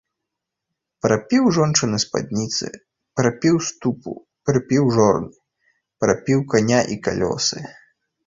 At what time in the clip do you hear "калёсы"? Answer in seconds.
7.09-7.59